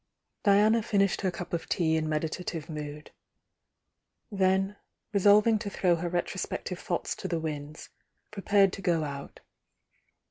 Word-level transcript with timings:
Diana 0.43 0.81
fin 0.81 1.01
ished 1.01 1.21
her 1.21 1.29
cup 1.29 1.53
of 1.53 1.69
tea 1.69 1.95
in 1.95 2.09
meditative 2.09 2.71
mood,— 2.71 3.11
then, 4.31 4.75
rwolving 5.13 5.59
to 5.59 5.69
throw 5.69 5.95
her 5.97 6.09
retrospective 6.09 6.79
thoughts 6.79 7.15
to 7.17 7.27
the 7.27 7.39
winds, 7.39 7.89
prepared 8.31 8.73
to 8.73 8.81
go 8.81 9.03
out. 9.03 9.41